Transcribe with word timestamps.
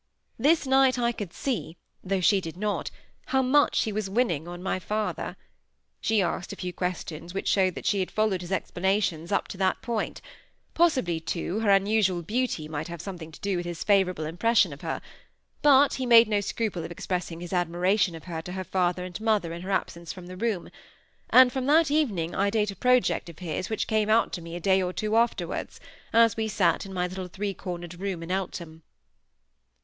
This 0.39 0.65
night 0.65 0.97
I 0.97 1.11
could 1.11 1.31
see, 1.31 1.77
though 2.03 2.21
she 2.21 2.41
did 2.41 2.57
not, 2.57 2.89
how 3.27 3.43
much 3.43 3.75
she 3.75 3.91
was 3.91 4.09
winning 4.09 4.47
on 4.47 4.63
my 4.63 4.79
father. 4.79 5.37
She 5.99 6.23
asked 6.23 6.51
a 6.51 6.55
few 6.55 6.73
questions 6.73 7.35
which 7.35 7.47
showed 7.47 7.75
that 7.75 7.85
she 7.85 7.99
had 7.99 8.09
followed 8.09 8.41
his 8.41 8.51
explanations 8.51 9.31
up 9.31 9.47
to 9.49 9.57
that 9.59 9.83
point; 9.83 10.19
possibly, 10.73 11.19
too, 11.19 11.59
her 11.59 11.69
unusual 11.69 12.23
beauty 12.23 12.67
might 12.67 12.87
have 12.87 12.99
something 12.99 13.31
to 13.31 13.39
do 13.41 13.55
with 13.57 13.67
his 13.67 13.83
favourable 13.83 14.25
impression 14.25 14.73
of 14.73 14.81
her; 14.81 15.03
but 15.61 15.93
he 15.93 16.07
made 16.07 16.27
no 16.27 16.41
scruple 16.41 16.83
of 16.83 16.89
expressing 16.89 17.39
his 17.39 17.53
admiration 17.53 18.15
of 18.15 18.23
her 18.23 18.41
to 18.41 18.53
her 18.53 18.63
father 18.63 19.05
and 19.05 19.21
mother 19.21 19.53
in 19.53 19.61
her 19.61 19.69
absence 19.69 20.11
from 20.11 20.25
the 20.25 20.35
room; 20.35 20.71
and 21.29 21.53
from 21.53 21.67
that 21.67 21.91
evening 21.91 22.33
I 22.33 22.49
date 22.49 22.71
a 22.71 22.75
project 22.75 23.29
of 23.29 23.37
his 23.37 23.69
which 23.69 23.85
came 23.85 24.09
out 24.09 24.33
to 24.33 24.41
me 24.41 24.55
a 24.55 24.59
day 24.59 24.81
or 24.81 24.93
two 24.93 25.15
afterwards, 25.15 25.79
as 26.11 26.35
we 26.35 26.47
sate 26.47 26.87
in 26.87 26.91
my 26.95 27.05
little 27.05 27.27
three 27.27 27.53
cornered 27.53 27.99
room 27.99 28.23
in 28.23 28.31
Eltham. 28.31 28.81